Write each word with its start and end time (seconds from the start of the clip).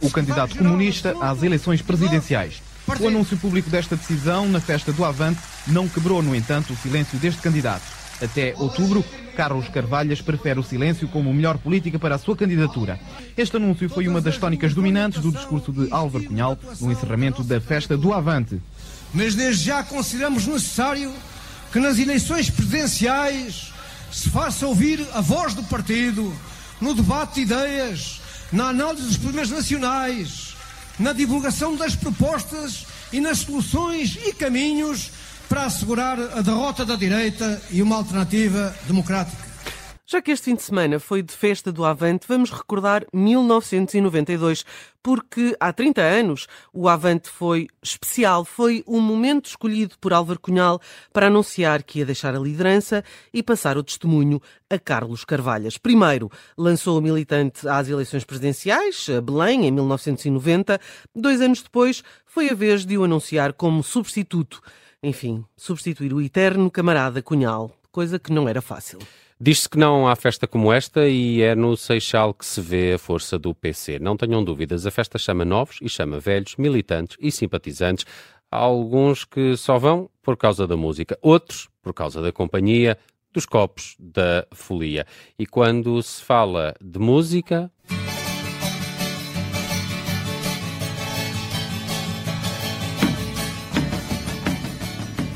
O 0.00 0.10
candidato 0.10 0.56
comunista 0.56 1.14
às 1.20 1.42
eleições 1.42 1.82
presidenciais. 1.82 2.62
O 3.00 3.08
anúncio 3.08 3.36
público 3.36 3.68
desta 3.68 3.96
decisão 3.96 4.48
na 4.48 4.60
festa 4.60 4.92
do 4.92 5.04
Avante 5.04 5.40
não 5.66 5.88
quebrou, 5.88 6.22
no 6.22 6.34
entanto, 6.34 6.72
o 6.72 6.76
silêncio 6.76 7.18
deste 7.18 7.42
candidato. 7.42 7.95
Até 8.22 8.54
outubro, 8.56 9.04
Carlos 9.36 9.68
Carvalhas 9.68 10.22
prefere 10.22 10.58
o 10.58 10.62
silêncio 10.62 11.06
como 11.08 11.32
melhor 11.32 11.58
política 11.58 11.98
para 11.98 12.14
a 12.14 12.18
sua 12.18 12.36
candidatura. 12.36 12.98
Este 13.36 13.56
anúncio 13.56 13.88
foi 13.90 14.08
uma 14.08 14.20
das 14.20 14.38
tónicas 14.38 14.72
dominantes 14.72 15.20
do 15.20 15.30
discurso 15.30 15.70
de 15.70 15.92
Álvaro 15.92 16.24
Cunhal 16.24 16.58
no 16.80 16.90
encerramento 16.90 17.44
da 17.44 17.60
festa 17.60 17.96
do 17.96 18.14
Avante. 18.14 18.60
Mas 19.12 19.34
desde 19.34 19.64
já 19.64 19.82
consideramos 19.82 20.46
necessário 20.46 21.12
que 21.72 21.78
nas 21.78 21.98
eleições 21.98 22.48
presidenciais 22.48 23.72
se 24.10 24.30
faça 24.30 24.66
ouvir 24.66 25.06
a 25.12 25.20
voz 25.20 25.52
do 25.52 25.62
partido 25.64 26.32
no 26.80 26.94
debate 26.94 27.34
de 27.34 27.40
ideias, 27.42 28.20
na 28.50 28.68
análise 28.68 29.06
dos 29.06 29.18
problemas 29.18 29.50
nacionais, 29.50 30.56
na 30.98 31.12
divulgação 31.12 31.76
das 31.76 31.94
propostas 31.94 32.86
e 33.12 33.20
nas 33.20 33.38
soluções 33.38 34.18
e 34.24 34.32
caminhos 34.32 35.10
para 35.48 35.64
assegurar 35.64 36.18
a 36.18 36.42
derrota 36.42 36.84
da 36.84 36.96
direita 36.96 37.60
e 37.70 37.82
uma 37.82 37.96
alternativa 37.96 38.74
democrática. 38.86 39.46
Já 40.08 40.22
que 40.22 40.30
este 40.30 40.44
fim 40.44 40.54
de 40.54 40.62
semana 40.62 41.00
foi 41.00 41.20
de 41.20 41.32
festa 41.32 41.72
do 41.72 41.84
Avante, 41.84 42.28
vamos 42.28 42.52
recordar 42.52 43.04
1992, 43.12 44.64
porque 45.02 45.56
há 45.58 45.72
30 45.72 46.00
anos 46.00 46.46
o 46.72 46.88
Avante 46.88 47.28
foi 47.28 47.66
especial, 47.82 48.44
foi 48.44 48.84
o 48.86 49.00
momento 49.00 49.46
escolhido 49.46 49.96
por 50.00 50.12
Álvaro 50.12 50.38
Cunhal 50.38 50.80
para 51.12 51.26
anunciar 51.26 51.82
que 51.82 51.98
ia 51.98 52.06
deixar 52.06 52.36
a 52.36 52.38
liderança 52.38 53.02
e 53.34 53.42
passar 53.42 53.76
o 53.76 53.82
testemunho 53.82 54.40
a 54.70 54.78
Carlos 54.78 55.24
Carvalhas. 55.24 55.76
Primeiro, 55.76 56.30
lançou 56.56 56.96
o 56.98 57.02
militante 57.02 57.66
às 57.68 57.88
eleições 57.88 58.22
presidenciais, 58.22 59.08
a 59.08 59.20
Belém, 59.20 59.66
em 59.66 59.72
1990. 59.72 60.80
Dois 61.16 61.40
anos 61.40 61.62
depois, 61.62 62.04
foi 62.24 62.48
a 62.48 62.54
vez 62.54 62.86
de 62.86 62.96
o 62.96 63.02
anunciar 63.02 63.52
como 63.52 63.82
substituto. 63.82 64.62
Enfim, 65.02 65.44
substituir 65.56 66.12
o 66.12 66.20
eterno 66.20 66.70
camarada 66.70 67.22
Cunhal, 67.22 67.70
coisa 67.90 68.18
que 68.18 68.32
não 68.32 68.48
era 68.48 68.60
fácil. 68.62 68.98
Diz-se 69.38 69.68
que 69.68 69.78
não 69.78 70.08
há 70.08 70.16
festa 70.16 70.46
como 70.46 70.72
esta 70.72 71.06
e 71.06 71.42
é 71.42 71.54
no 71.54 71.76
Seixal 71.76 72.32
que 72.32 72.46
se 72.46 72.58
vê 72.58 72.94
a 72.94 72.98
força 72.98 73.38
do 73.38 73.54
PC. 73.54 73.98
Não 73.98 74.16
tenham 74.16 74.42
dúvidas, 74.42 74.86
a 74.86 74.90
festa 74.90 75.18
chama 75.18 75.44
novos 75.44 75.78
e 75.82 75.90
chama 75.90 76.18
velhos, 76.18 76.56
militantes 76.56 77.18
e 77.20 77.30
simpatizantes. 77.30 78.06
Há 78.50 78.56
alguns 78.56 79.26
que 79.26 79.54
só 79.56 79.78
vão 79.78 80.08
por 80.22 80.38
causa 80.38 80.66
da 80.66 80.76
música, 80.76 81.18
outros 81.20 81.68
por 81.82 81.92
causa 81.92 82.22
da 82.22 82.32
companhia, 82.32 82.96
dos 83.30 83.44
copos, 83.44 83.94
da 83.98 84.46
folia. 84.52 85.06
E 85.38 85.44
quando 85.44 86.02
se 86.02 86.22
fala 86.22 86.74
de 86.80 86.98
música, 86.98 87.70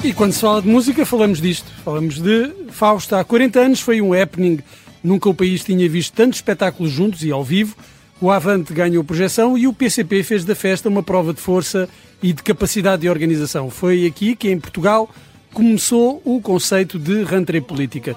E 0.02 0.14
quando 0.14 0.32
se 0.32 0.40
fala 0.40 0.62
de 0.62 0.68
música, 0.68 1.04
falamos 1.04 1.42
disto. 1.42 1.70
Falamos 1.84 2.18
de 2.18 2.50
Fausto. 2.70 3.14
Há 3.14 3.22
40 3.22 3.60
anos 3.60 3.80
foi 3.80 4.00
um 4.00 4.14
happening. 4.14 4.60
Nunca 5.04 5.28
o 5.28 5.34
país 5.34 5.62
tinha 5.62 5.86
visto 5.90 6.14
tantos 6.14 6.38
espetáculos 6.38 6.90
juntos 6.90 7.22
e 7.22 7.30
ao 7.30 7.44
vivo. 7.44 7.76
O 8.18 8.30
Avante 8.30 8.72
ganhou 8.72 9.04
projeção 9.04 9.58
e 9.58 9.66
o 9.66 9.74
PCP 9.74 10.22
fez 10.22 10.42
da 10.42 10.54
festa 10.54 10.88
uma 10.88 11.02
prova 11.02 11.34
de 11.34 11.40
força 11.40 11.86
e 12.22 12.32
de 12.32 12.42
capacidade 12.42 13.02
de 13.02 13.10
organização. 13.10 13.68
Foi 13.68 14.06
aqui 14.06 14.34
que, 14.34 14.50
em 14.50 14.58
Portugal, 14.58 15.08
começou 15.52 16.22
o 16.24 16.40
conceito 16.40 16.98
de 16.98 17.22
rentrée 17.22 17.60
política. 17.60 18.16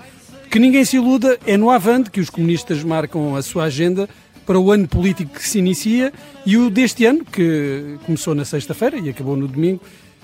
Que 0.50 0.60
ninguém 0.60 0.86
se 0.86 0.96
iluda, 0.96 1.38
é 1.46 1.58
no 1.58 1.70
Avante 1.70 2.12
que 2.12 2.22
os 2.22 2.30
comunistas 2.30 2.82
marcam 2.82 3.36
a 3.36 3.42
sua 3.42 3.66
agenda 3.66 4.08
para 4.46 4.58
o 4.60 4.72
ano 4.72 4.88
político 4.88 5.34
que 5.34 5.48
se 5.48 5.60
inicia 5.60 6.14
e 6.46 6.58
o 6.58 6.70
deste 6.70 7.06
ano, 7.06 7.26
que 7.26 7.98
começou 8.06 8.34
na 8.34 8.46
sexta-feira 8.46 8.98
e 8.98 9.10
acabou 9.10 9.36
no 9.36 9.48
domingo, 9.48 9.82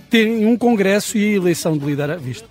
tem 0.10 0.46
um 0.46 0.58
congresso 0.58 1.18
e 1.18 1.36
eleição 1.36 1.78
de 1.78 1.86
líder 1.86 2.10
à 2.10 2.16
vista. 2.16 2.48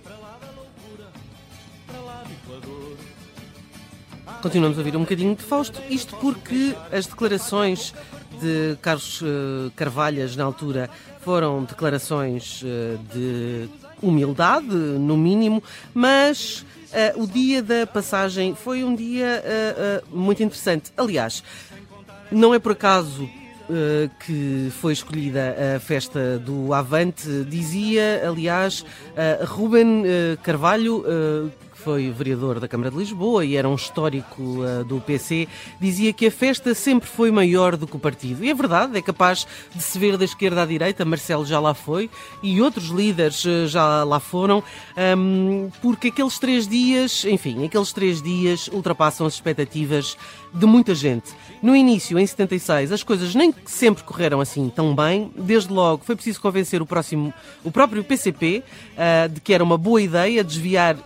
Continuamos 4.41 4.77
a 4.77 4.79
ouvir 4.79 4.95
um 4.95 5.01
bocadinho 5.01 5.35
de 5.35 5.43
Fausto, 5.43 5.81
isto 5.89 6.15
porque 6.15 6.73
as 6.93 7.05
declarações 7.05 7.93
de 8.39 8.77
Carlos 8.81 9.21
uh, 9.21 9.25
Carvalhas 9.75 10.37
na 10.37 10.45
altura 10.45 10.89
foram 11.19 11.65
declarações 11.65 12.61
uh, 12.61 12.97
de 13.13 13.67
humildade, 14.01 14.67
no 14.67 15.17
mínimo, 15.17 15.61
mas 15.93 16.65
uh, 17.15 17.21
o 17.21 17.27
dia 17.27 17.61
da 17.61 17.85
passagem 17.85 18.55
foi 18.55 18.81
um 18.81 18.95
dia 18.95 19.43
muito 20.09 20.41
interessante. 20.41 20.93
Aliás, 20.95 21.43
não 22.31 22.53
é 22.53 22.59
por 22.59 22.71
acaso 22.71 23.29
Uh, 23.29 23.38
que 24.25 24.71
foi 24.79 24.93
escolhida 24.93 25.55
a 25.75 25.79
festa 25.79 26.39
do 26.39 26.73
Avante, 26.73 27.43
dizia, 27.45 28.27
aliás, 28.27 28.85
Ruben 29.45 30.01
uh, 30.01 30.37
Carvalho, 30.41 31.03
foi 31.79 32.11
vereador 32.11 32.59
da 32.59 32.67
Câmara 32.67 32.91
de 32.91 32.97
Lisboa 32.97 33.45
e 33.45 33.55
era 33.55 33.67
um 33.67 33.75
histórico 33.75 34.41
uh, 34.41 34.83
do 34.83 34.99
PC, 34.99 35.47
dizia 35.79 36.11
que 36.11 36.27
a 36.27 36.31
festa 36.31 36.73
sempre 36.73 37.07
foi 37.07 37.31
maior 37.31 37.77
do 37.77 37.87
que 37.87 37.95
o 37.95 37.99
partido. 37.99 38.43
E 38.43 38.49
é 38.49 38.53
verdade, 38.53 38.97
é 38.97 39.01
capaz 39.01 39.47
de 39.73 39.81
se 39.81 39.97
ver 39.97 40.17
da 40.17 40.25
esquerda 40.25 40.63
à 40.63 40.65
direita, 40.65 41.05
Marcelo 41.05 41.45
já 41.45 41.59
lá 41.59 41.73
foi 41.73 42.09
e 42.43 42.61
outros 42.61 42.89
líderes 42.89 43.43
uh, 43.45 43.67
já 43.67 44.03
lá 44.03 44.19
foram, 44.19 44.63
um, 45.17 45.69
porque 45.81 46.09
aqueles 46.09 46.37
três 46.37 46.67
dias, 46.67 47.23
enfim, 47.25 47.65
aqueles 47.65 47.93
três 47.93 48.21
dias 48.21 48.67
ultrapassam 48.67 49.25
as 49.25 49.33
expectativas 49.35 50.17
de 50.53 50.65
muita 50.65 50.95
gente. 50.95 51.31
No 51.61 51.75
início, 51.75 52.17
em 52.17 52.25
76, 52.25 52.91
as 52.91 53.03
coisas 53.03 53.35
nem 53.35 53.53
sempre 53.65 54.03
correram 54.03 54.39
assim 54.39 54.69
tão 54.69 54.95
bem. 54.95 55.31
Desde 55.35 55.71
logo, 55.71 56.03
foi 56.03 56.15
preciso 56.15 56.41
convencer 56.41 56.81
o, 56.81 56.85
próximo, 56.85 57.33
o 57.63 57.71
próprio 57.71 58.03
PCP 58.03 58.63
uh, 58.93 59.29
de 59.29 59.41
que 59.41 59.53
era 59.53 59.63
uma 59.63 59.77
boa 59.77 60.01
ideia 60.01 60.43
desviar 60.43 60.97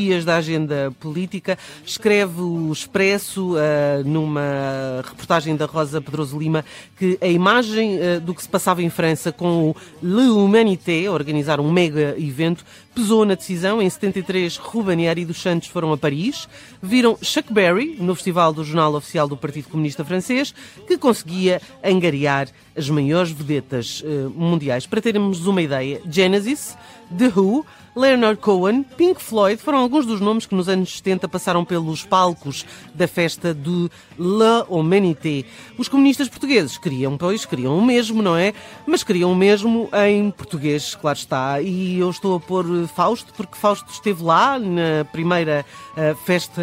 energias 0.00 0.24
da 0.24 0.36
agenda 0.36 0.92
política. 0.98 1.58
Escreve 1.84 2.40
o 2.40 2.72
Expresso, 2.72 3.54
uh, 3.54 3.58
numa 4.04 5.02
reportagem 5.04 5.54
da 5.54 5.66
Rosa 5.66 6.00
Pedroso 6.00 6.38
Lima, 6.38 6.64
que 6.96 7.18
a 7.20 7.26
imagem 7.26 7.98
uh, 7.98 8.20
do 8.20 8.34
que 8.34 8.42
se 8.42 8.48
passava 8.48 8.82
em 8.82 8.90
França 8.90 9.30
com 9.30 9.70
o 9.70 9.76
Le 10.02 10.30
Humanité, 10.30 11.08
organizar 11.10 11.60
um 11.60 11.70
mega 11.70 12.14
evento, 12.18 12.64
pesou 12.94 13.24
na 13.24 13.34
decisão. 13.34 13.80
Em 13.80 13.88
73, 13.88 14.56
Ruben 14.56 15.08
e 15.08 15.24
dos 15.24 15.40
Santos 15.40 15.68
foram 15.68 15.92
a 15.92 15.98
Paris, 15.98 16.48
viram 16.82 17.16
Chuck 17.22 17.52
Berry 17.52 17.96
no 18.00 18.14
Festival 18.14 18.52
do 18.52 18.64
Jornal 18.64 18.94
Oficial 18.94 19.28
do 19.28 19.36
Partido 19.36 19.68
Comunista 19.68 20.04
Francês, 20.04 20.54
que 20.86 20.98
conseguia 20.98 21.60
angariar 21.84 22.48
as 22.76 22.88
maiores 22.88 23.30
vedetas 23.30 24.02
uh, 24.02 24.30
mundiais. 24.30 24.86
Para 24.86 25.00
termos 25.00 25.46
uma 25.46 25.62
ideia, 25.62 26.00
Genesis, 26.08 26.76
The 27.16 27.32
Who, 27.34 27.66
Leonard 27.94 28.40
Cohen, 28.40 28.84
Pink 28.84 29.20
Floyd 29.20 29.60
foram 29.60 29.78
alguns 29.78 30.06
dos 30.06 30.20
nomes 30.20 30.46
que 30.46 30.54
nos 30.54 30.68
anos 30.68 30.98
70 30.98 31.28
passaram 31.28 31.64
pelos 31.64 32.04
palcos 32.04 32.64
da 32.94 33.08
festa 33.08 33.52
do 33.52 33.90
La 34.16 34.64
Humanité. 34.68 35.44
Os 35.76 35.88
comunistas 35.88 36.28
portugueses 36.28 36.78
queriam, 36.78 37.18
pois, 37.18 37.44
queriam 37.44 37.76
o 37.76 37.84
mesmo, 37.84 38.22
não 38.22 38.36
é? 38.36 38.54
Mas 38.86 39.02
queriam 39.02 39.32
o 39.32 39.34
mesmo 39.34 39.88
em 40.06 40.30
português, 40.30 40.94
claro 40.94 41.18
está. 41.18 41.60
E 41.60 41.98
eu 41.98 42.10
estou 42.10 42.36
a 42.36 42.40
pôr 42.40 42.64
Fausto, 42.94 43.34
porque 43.34 43.56
Fausto 43.56 43.90
esteve 43.90 44.22
lá 44.22 44.56
na 44.56 45.04
primeira 45.10 45.66
uh, 45.92 46.14
festa 46.24 46.62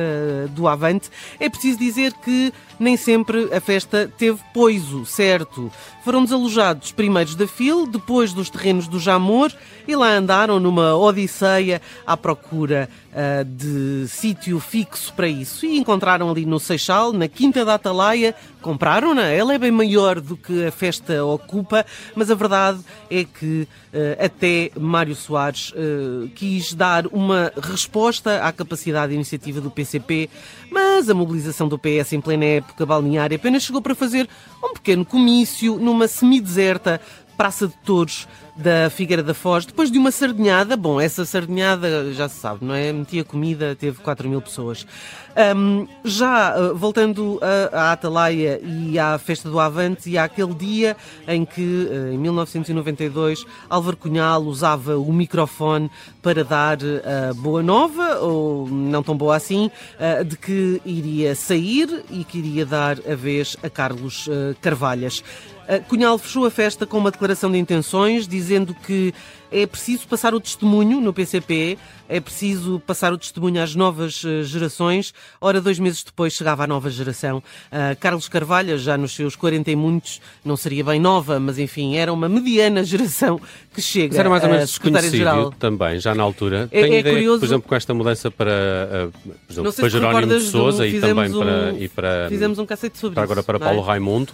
do 0.52 0.66
Avante. 0.66 1.10
É 1.42 1.50
preciso 1.50 1.78
dizer 1.78 2.14
que 2.14 2.54
nem 2.80 2.96
sempre 2.96 3.54
a 3.54 3.60
festa 3.60 4.10
teve 4.18 4.40
poiso, 4.54 5.06
certo? 5.06 5.70
Foram 6.06 6.24
desalojados 6.24 6.94
primeiros 6.94 7.36
da 7.36 7.48
FIL, 7.48 7.86
depois 7.86 8.32
dos 8.32 8.50
terrenos 8.50 8.88
do 8.88 8.98
Jamor 8.98 9.52
e 9.88 9.96
lá 9.96 10.10
andaram 10.10 10.37
numa 10.46 10.96
odisseia 10.96 11.82
à 12.06 12.16
procura 12.16 12.88
uh, 13.12 13.44
de 13.44 14.08
sítio 14.08 14.60
fixo 14.60 15.12
para 15.14 15.28
isso. 15.28 15.66
E 15.66 15.78
encontraram 15.78 16.30
ali 16.30 16.46
no 16.46 16.60
Seixal, 16.60 17.12
na 17.12 17.28
Quinta 17.28 17.66
da 17.66 17.74
Atalaia, 17.74 18.36
compraram-na. 18.62 19.24
Ela 19.24 19.56
é 19.56 19.58
bem 19.58 19.72
maior 19.72 20.20
do 20.20 20.38
que 20.38 20.66
a 20.66 20.72
festa 20.72 21.26
ocupa, 21.26 21.86
mas 22.16 22.30
a 22.30 22.36
verdade 22.36 22.80
é 23.10 23.24
que 23.24 23.68
uh, 23.94 24.24
até 24.24 24.70
Mário 24.78 25.16
Soares 25.16 25.72
uh, 25.72 26.30
quis 26.36 26.74
dar 26.74 27.08
uma 27.08 27.52
resposta 27.60 28.44
à 28.44 28.52
capacidade 28.52 29.10
de 29.10 29.16
iniciativa 29.16 29.60
do 29.60 29.72
PCP, 29.72 30.30
mas 30.70 31.10
a 31.10 31.14
mobilização 31.14 31.68
do 31.68 31.80
PS 31.80 32.14
em 32.14 32.22
plena 32.22 32.46
época 32.46 32.86
balneária 32.86 33.38
apenas 33.38 33.64
chegou 33.64 33.82
para 33.82 33.96
fazer 33.96 34.28
um 34.64 34.74
pequeno 34.74 35.06
comício 35.06 35.78
numa 35.78 36.08
semideserta 36.08 37.02
Praça 37.38 37.68
de 37.68 37.74
Touros 37.86 38.28
da 38.58 38.90
Figueira 38.90 39.22
da 39.22 39.34
Foz, 39.34 39.66
depois 39.66 39.92
de 39.92 39.98
uma 39.98 40.12
sardinhada, 40.12 40.76
bom, 40.76 41.00
essa 41.00 41.24
sardinhada 41.26 42.12
já 42.14 42.28
se 42.28 42.40
sabe, 42.40 42.66
não 42.66 42.74
é? 42.74 42.92
Metia 42.92 43.24
comida, 43.24 43.76
teve 43.76 44.00
4 44.00 44.28
mil 44.28 44.42
pessoas. 44.42 44.86
Um, 45.56 45.88
já 46.04 46.58
uh, 46.58 46.76
voltando 46.76 47.40
à 47.72 47.92
Atalaia 47.92 48.60
e 48.64 48.98
à 48.98 49.20
Festa 49.20 49.48
do 49.48 49.60
Avante 49.60 50.10
e 50.10 50.18
àquele 50.18 50.56
dia 50.56 50.98
em 51.28 51.46
que, 51.46 51.62
uh, 51.62 52.12
em 52.12 52.18
1992, 52.18 53.46
Álvaro 53.70 53.98
Cunhal 53.98 54.42
usava 54.42 54.98
o 54.98 55.14
microfone 55.14 55.92
para 56.24 56.44
dar 56.44 56.80
uh, 56.80 57.36
boa 57.36 57.62
nova, 57.62 58.18
ou 58.18 58.68
não 58.68 59.04
tão 59.04 59.16
boa 59.16 59.36
assim, 59.36 59.70
de 60.26 60.38
que 60.38 60.82
iria 60.84 61.36
sair 61.36 62.04
e 62.10 62.24
que 62.24 62.40
iria 62.40 62.66
dar 62.66 62.98
a 63.08 63.16
vez 63.16 63.56
a 63.62 63.70
Carlos 63.70 64.28
Carvalhas. 64.62 65.24
Cunhal 65.90 66.18
fechou 66.18 66.46
a 66.46 66.52
festa 66.52 66.86
com 66.86 66.98
uma 66.98 67.12
declaração 67.12 67.52
de 67.52 67.58
intenções, 67.58 68.28
dizendo 68.28 68.47
que 68.86 69.14
é 69.52 69.66
preciso 69.66 70.08
passar 70.08 70.34
o 70.34 70.40
testemunho 70.40 71.00
no 71.00 71.14
PCP, 71.14 71.78
é 72.10 72.20
preciso 72.20 72.82
passar 72.86 73.14
o 73.14 73.18
testemunho 73.18 73.62
às 73.62 73.76
novas 73.76 74.24
eh, 74.26 74.44
gerações. 74.44 75.14
Ora, 75.40 75.62
dois 75.62 75.80
meses 75.80 76.04
depois 76.04 76.34
chegava 76.34 76.64
a 76.64 76.68
nova 76.68 76.90
geração. 76.90 77.38
Uh, 77.38 77.96
Carlos 78.00 78.28
Carvalho, 78.30 78.78
já 78.78 78.98
nos 78.98 79.14
seus 79.14 79.36
40 79.36 79.72
e 79.72 79.76
muitos, 79.76 80.22
não 80.44 80.56
seria 80.56 80.84
bem 80.84 81.00
nova, 81.00 81.40
mas 81.40 81.60
enfim, 81.60 81.96
era 81.96 82.12
uma 82.12 82.30
mediana 82.30 82.84
geração 82.84 83.40
que 83.74 83.82
chega. 83.82 84.10
Mas 84.10 84.20
era 84.20 84.30
mais 84.30 84.44
ou 84.44 84.50
menos 84.50 84.70
desconhecido 84.70 85.54
também, 85.60 86.00
já 86.00 86.16
na 86.16 86.24
altura. 86.24 86.70
É, 86.72 86.82
Tenho 86.82 86.94
é 86.94 87.00
ideia, 87.00 87.16
curioso... 87.16 87.40
por 87.40 87.46
exemplo, 87.46 87.70
com 87.70 87.76
esta 87.76 87.94
mudança 87.94 88.32
para, 88.32 88.52
uh, 88.52 89.30
por 89.30 89.52
exemplo, 89.52 89.74
para 89.74 89.90
Jerónimo 89.90 90.28
de 90.28 90.42
Souza 90.42 90.88
e 90.88 91.00
também 91.00 91.34
um, 91.34 91.40
para, 91.40 91.74
e 91.80 91.90
para. 91.90 92.30
Fizemos 92.30 92.60
um 92.60 92.66
cacete 92.66 92.98
sobre 92.98 93.16
para 93.16 93.24
isso. 93.24 93.32
Agora 93.32 93.44
para 93.44 93.60
Paulo 93.60 93.82
é? 93.82 93.86
Raimundo. 93.86 94.34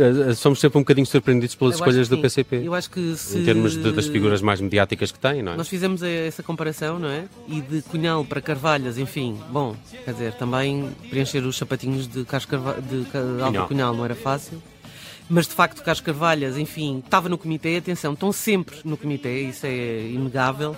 Eh, 0.00 0.34
somos 0.34 0.58
sempre 0.58 0.78
um 0.78 0.80
bocadinho 0.80 1.06
surpreendidos 1.06 1.54
pelas 1.54 1.74
eu 1.74 1.78
escolhas 1.78 2.08
do 2.08 2.18
PCP. 2.18 2.62
Eu 2.64 2.74
acho 2.74 2.90
que 2.90 3.14
se... 3.16 3.38
Em 3.38 3.44
termos 3.44 3.76
de, 3.76 3.92
das 3.92 4.06
figuras 4.06 4.40
mais 4.40 4.60
mediáticas 4.60 5.12
que 5.12 5.18
têm, 5.18 5.42
não 5.42 5.52
é? 5.52 5.56
Nós 5.56 5.68
fizemos 5.68 6.02
essa 6.02 6.42
comparação, 6.42 6.98
não 6.98 7.08
é? 7.08 7.26
E 7.46 7.60
de 7.60 7.82
Cunhal 7.82 8.24
para 8.24 8.40
Carvalhas, 8.40 8.96
enfim, 8.96 9.38
bom, 9.50 9.76
quer 10.04 10.12
dizer, 10.12 10.32
também 10.34 10.90
preencher 11.10 11.40
os 11.40 11.56
sapatinhos 11.56 12.08
de, 12.08 12.24
Carlos 12.24 12.46
Carva... 12.46 12.80
de 12.80 13.06
Álvaro 13.42 13.68
Cunhal 13.68 13.94
não 13.94 14.04
era 14.04 14.14
fácil. 14.14 14.60
Mas 15.28 15.46
de 15.46 15.54
facto, 15.54 15.82
Carlos 15.82 16.00
Carvalhas, 16.00 16.56
enfim, 16.56 17.02
estava 17.04 17.28
no 17.28 17.38
comitê, 17.38 17.76
atenção, 17.76 18.14
estão 18.14 18.32
sempre 18.32 18.78
no 18.84 18.96
comitê, 18.96 19.42
isso 19.42 19.66
é 19.66 20.08
inegável. 20.08 20.74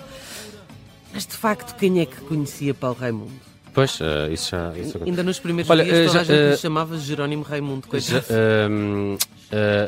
Mas 1.13 1.25
de 1.25 1.33
facto, 1.33 1.75
quem 1.77 2.01
é 2.01 2.05
que 2.05 2.17
conhecia 2.21 2.73
Paulo 2.73 2.97
Raimundo? 2.99 3.52
Pois, 3.73 3.99
uh, 3.99 4.31
isso 4.31 4.51
já. 4.51 4.71
Isso... 4.77 4.99
Ainda 5.03 5.23
nos 5.23 5.39
primeiros 5.39 5.69
Olha, 5.69 5.83
dias, 5.83 6.11
toda 6.11 6.13
já, 6.13 6.21
a 6.21 6.23
gente 6.23 6.55
uh, 6.55 6.57
chamava 6.61 6.97
Jerónimo 6.97 7.43
Raimundo. 7.43 7.87
Já, 7.93 8.19
uh, 8.19 9.17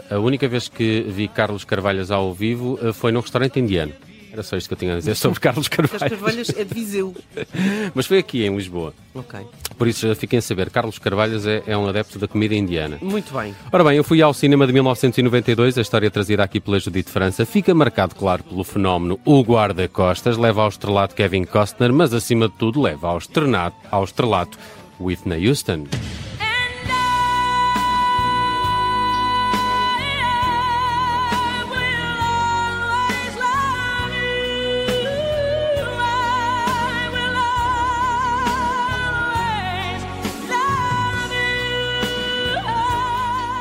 a 0.09 0.19
única 0.19 0.47
vez 0.47 0.67
que 0.67 1.01
vi 1.07 1.27
Carlos 1.27 1.63
Carvalhas 1.63 2.09
ao 2.11 2.33
vivo 2.33 2.79
foi 2.93 3.11
num 3.11 3.19
restaurante 3.19 3.59
indiano. 3.59 3.93
Era 4.35 4.43
só 4.43 4.57
isto 4.57 4.67
que 4.67 4.73
eu 4.73 4.77
tinha 4.77 4.93
a 4.95 4.97
dizer 4.97 5.15
sobre 5.15 5.39
Carlos 5.39 5.69
Carvalho. 5.69 5.97
Carlos 5.97 6.19
Carvalhas 6.19 6.49
é 6.49 6.65
de 6.65 6.73
Viseu. 6.73 7.15
Mas 7.95 8.05
foi 8.05 8.17
aqui, 8.17 8.45
em 8.45 8.53
Lisboa. 8.53 8.93
Ok. 9.13 9.39
Por 9.77 9.87
isso 9.87 10.13
fiquem 10.15 10.39
a 10.39 10.41
saber, 10.41 10.69
Carlos 10.69 10.99
Carvalhas 10.99 11.47
é, 11.47 11.63
é, 11.65 11.77
um 11.77 11.87
adepto 11.87 12.19
da 12.19 12.27
comida 12.27 12.53
indiana. 12.53 12.97
Muito 13.01 13.33
bem. 13.33 13.55
Ora 13.71 13.81
bem, 13.85 13.95
eu 13.95 14.03
fui 14.03 14.21
ao 14.21 14.33
cinema 14.33 14.67
de 14.67 14.73
1992, 14.73 15.77
a 15.77 15.81
história 15.81 16.11
trazida 16.11 16.43
aqui 16.43 16.59
pela 16.59 16.77
Judite 16.77 17.09
França. 17.09 17.45
Fica 17.45 17.73
marcado, 17.73 18.13
claro, 18.13 18.43
pelo 18.43 18.65
fenómeno 18.65 19.17
O 19.23 19.41
Guarda-Costas, 19.41 20.35
leva 20.35 20.63
ao 20.63 20.67
estrelato 20.67 21.15
Kevin 21.15 21.45
Costner, 21.45 21.93
mas 21.93 22.13
acima 22.13 22.49
de 22.49 22.55
tudo 22.55 22.81
leva 22.81 23.07
ao 23.07 23.17
estrelato, 23.17 23.77
ao 23.89 24.03
estrelato 24.03 24.57
Whitney 24.99 25.47
Houston. 25.47 25.85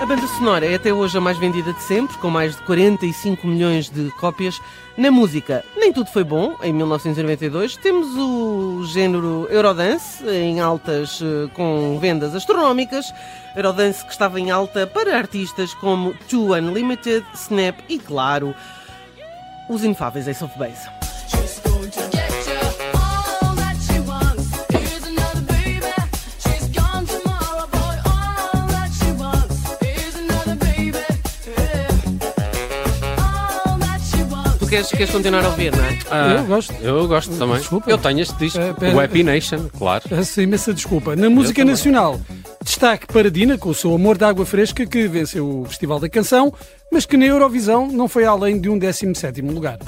A 0.04 0.06
banda 0.06 0.26
sonora 0.26 0.66
é 0.66 0.74
até 0.74 0.92
hoje 0.92 1.16
a 1.16 1.20
mais 1.20 1.38
vendida 1.38 1.72
de 1.72 1.82
sempre, 1.82 2.18
com 2.18 2.28
mais 2.28 2.54
de 2.54 2.60
45 2.64 3.46
milhões 3.46 3.88
de 3.88 4.10
cópias. 4.20 4.60
Na 4.98 5.10
música, 5.10 5.64
nem 5.78 5.94
tudo 5.94 6.10
foi 6.10 6.22
bom. 6.22 6.58
Em 6.62 6.74
1992 6.74 7.78
temos 7.78 8.14
o 8.14 8.84
género 8.84 9.48
Eurodance 9.48 10.22
em 10.28 10.60
altas 10.60 11.22
eh, 11.22 11.48
com 11.54 11.98
vendas 11.98 12.34
astronómicas. 12.34 13.14
Eurodance 13.56 14.04
que 14.04 14.12
estava 14.12 14.38
em 14.38 14.50
alta 14.50 14.86
para 14.86 15.16
artistas 15.16 15.72
como 15.72 16.12
Two 16.28 16.52
Unlimited, 16.52 17.24
Snap 17.32 17.78
e, 17.88 17.98
claro, 17.98 18.54
os 19.70 19.82
inefáveis 19.84 20.28
Ace 20.28 20.44
of 20.44 20.58
Base. 20.58 21.03
Queres, 34.74 34.90
queres 34.90 35.10
continuar 35.10 35.44
a 35.44 35.48
ouvir, 35.48 35.74
não 35.74 35.84
é? 35.84 35.98
Ah, 36.10 36.34
eu 36.38 36.44
gosto. 36.44 36.74
Eu 36.80 37.08
gosto 37.08 37.36
também. 37.36 37.58
Desculpa. 37.58 37.90
Eu 37.90 37.98
tenho 37.98 38.20
este 38.20 38.36
disco, 38.36 38.58
uh, 38.58 38.94
o 38.94 39.00
Happy 39.00 39.22
Nation, 39.22 39.68
claro. 39.78 40.08
Peço 40.08 40.40
imensa 40.40 40.74
desculpa. 40.74 41.14
Na 41.14 41.30
música 41.30 41.64
nacional, 41.64 42.20
destaque 42.62 43.06
para 43.06 43.30
Dina, 43.30 43.56
com 43.56 43.68
o 43.68 43.74
seu 43.74 43.94
Amor 43.94 44.18
de 44.18 44.24
Água 44.24 44.44
Fresca, 44.44 44.84
que 44.84 45.06
venceu 45.06 45.60
o 45.60 45.64
Festival 45.66 46.00
da 46.00 46.08
Canção, 46.08 46.52
mas 46.90 47.06
que 47.06 47.16
na 47.16 47.26
Eurovisão 47.26 47.86
não 47.86 48.08
foi 48.08 48.24
além 48.24 48.60
de 48.60 48.68
um 48.68 48.78
17º 48.78 49.52
lugar. 49.52 49.78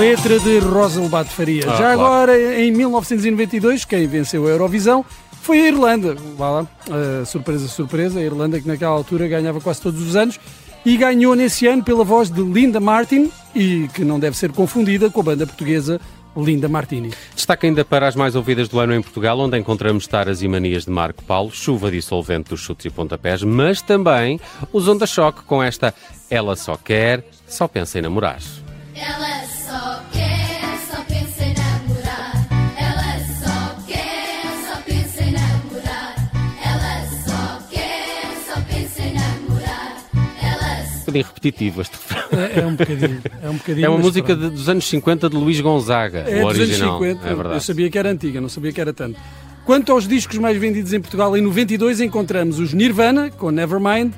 Letra 0.00 0.40
de 0.40 0.58
Rosa 0.60 0.98
Lobato 0.98 1.28
Faria. 1.28 1.62
Ah, 1.66 1.76
Já 1.76 1.76
claro. 1.76 2.00
agora, 2.00 2.58
em 2.58 2.72
1992, 2.72 3.84
quem 3.84 4.06
venceu 4.06 4.46
a 4.46 4.48
Eurovisão 4.48 5.04
foi 5.42 5.60
a 5.60 5.66
Irlanda. 5.68 6.16
Vá 6.38 6.48
lá, 6.48 6.62
uh, 6.62 7.26
surpresa, 7.26 7.68
surpresa. 7.68 8.18
A 8.18 8.22
Irlanda 8.22 8.58
que 8.58 8.66
naquela 8.66 8.92
altura 8.92 9.28
ganhava 9.28 9.60
quase 9.60 9.82
todos 9.82 10.00
os 10.00 10.16
anos 10.16 10.40
e 10.86 10.96
ganhou 10.96 11.34
nesse 11.34 11.66
ano 11.66 11.84
pela 11.84 12.02
voz 12.02 12.30
de 12.30 12.40
Linda 12.40 12.80
Martin 12.80 13.30
e 13.54 13.88
que 13.92 14.02
não 14.02 14.18
deve 14.18 14.38
ser 14.38 14.52
confundida 14.52 15.10
com 15.10 15.20
a 15.20 15.24
banda 15.24 15.46
portuguesa 15.46 16.00
Linda 16.34 16.66
Martini. 16.66 17.10
Destaca 17.34 17.66
ainda 17.66 17.84
para 17.84 18.08
as 18.08 18.16
mais 18.16 18.34
ouvidas 18.34 18.68
do 18.68 18.80
ano 18.80 18.94
em 18.94 19.02
Portugal, 19.02 19.38
onde 19.38 19.58
encontramos 19.58 20.06
taras 20.06 20.40
e 20.40 20.48
manias 20.48 20.86
de 20.86 20.90
Marco 20.90 21.22
Paulo, 21.24 21.50
chuva 21.52 21.90
dissolvente 21.90 22.48
dos 22.48 22.60
chutes 22.60 22.86
e 22.86 22.90
pontapés, 22.90 23.42
mas 23.42 23.82
também 23.82 24.40
os 24.72 24.88
Onda 24.88 25.06
Choque 25.06 25.42
com 25.42 25.62
esta 25.62 25.92
Ela 26.30 26.56
só 26.56 26.78
quer, 26.78 27.22
só 27.46 27.68
pensa 27.68 27.98
em 27.98 28.02
namorar. 28.02 28.38
Ela 28.94 29.59
só 29.70 30.02
quer, 30.12 30.78
só 30.90 31.04
pensa 31.04 31.44
em 31.44 31.54
namorar. 31.54 32.48
Ela 32.76 33.24
só 33.38 33.82
quer, 33.86 34.42
só 34.66 34.80
pensa 34.82 35.22
em 35.22 35.32
namorar. 35.32 36.14
Ela 36.64 37.06
só 37.24 37.62
quer, 37.70 38.36
só 38.46 38.60
pensa 38.62 39.02
em 39.02 39.14
namorar. 39.14 39.96
Ela 40.42 40.84
só... 40.86 40.96
Um 40.96 40.98
bocadinho 40.98 41.24
repetitivo 41.24 41.80
este 41.82 41.96
é, 42.32 42.60
é, 42.60 42.66
um 42.66 42.74
bocadinho. 42.74 43.22
É, 43.42 43.50
um 43.50 43.56
bocadinho, 43.56 43.86
é 43.86 43.88
uma 43.88 43.98
música 43.98 44.34
de, 44.34 44.50
dos 44.50 44.68
anos 44.68 44.88
50 44.88 45.30
de 45.30 45.36
Luís 45.36 45.60
Gonzaga, 45.60 46.20
é, 46.20 46.42
o 46.42 46.46
original. 46.46 46.98
Dos 46.98 47.08
anos 47.08 47.20
50, 47.20 47.28
é 47.28 47.34
verdade. 47.34 47.54
Eu 47.54 47.60
sabia 47.60 47.90
que 47.90 47.98
era 47.98 48.10
antiga, 48.10 48.40
não 48.40 48.48
sabia 48.48 48.72
que 48.72 48.80
era 48.80 48.92
tanto. 48.92 49.20
Quanto 49.64 49.92
aos 49.92 50.08
discos 50.08 50.36
mais 50.38 50.56
vendidos 50.56 50.92
em 50.92 51.00
Portugal, 51.00 51.36
em 51.36 51.42
92 51.42 52.00
encontramos 52.00 52.58
os 52.58 52.72
Nirvana, 52.72 53.30
com 53.30 53.50
Nevermind, 53.52 54.12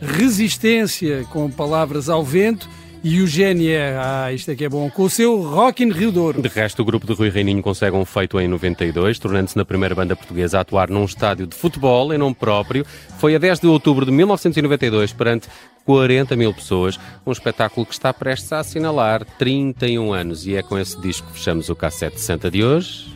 Resistência, 0.00 1.24
com 1.30 1.50
Palavras 1.50 2.08
ao 2.08 2.24
Vento, 2.24 2.68
e 3.04 3.22
GNR, 3.26 3.98
ah, 4.00 4.32
isto 4.32 4.50
é 4.50 4.54
que 4.54 4.64
é 4.64 4.68
bom, 4.68 4.88
com 4.88 5.02
o 5.02 5.10
seu 5.10 5.42
Rock 5.42 5.84
in 5.84 5.92
Rio 5.92 6.10
Douro. 6.10 6.40
De 6.40 6.48
resto, 6.48 6.80
o 6.80 6.84
grupo 6.86 7.06
de 7.06 7.12
Rui 7.12 7.28
Reininho 7.28 7.62
consegue 7.62 7.94
um 7.94 8.04
feito 8.06 8.40
em 8.40 8.48
92, 8.48 9.18
tornando-se 9.18 9.58
na 9.58 9.64
primeira 9.64 9.94
banda 9.94 10.16
portuguesa 10.16 10.56
a 10.56 10.60
atuar 10.62 10.88
num 10.88 11.04
estádio 11.04 11.46
de 11.46 11.54
futebol 11.54 12.14
em 12.14 12.16
nome 12.16 12.34
próprio. 12.34 12.86
Foi 13.18 13.34
a 13.34 13.38
10 13.38 13.60
de 13.60 13.66
outubro 13.66 14.06
de 14.06 14.10
1992, 14.10 15.12
perante 15.12 15.48
40 15.84 16.34
mil 16.34 16.54
pessoas, 16.54 16.98
um 17.26 17.32
espetáculo 17.32 17.84
que 17.84 17.92
está 17.92 18.10
prestes 18.10 18.50
a 18.54 18.60
assinalar 18.60 19.22
31 19.38 20.14
anos. 20.14 20.46
E 20.46 20.56
é 20.56 20.62
com 20.62 20.78
esse 20.78 20.98
disco 20.98 21.26
que 21.26 21.34
fechamos 21.34 21.68
o 21.68 21.76
Cassete 21.76 22.18
Santa 22.18 22.50
de 22.50 22.64
hoje. 22.64 23.13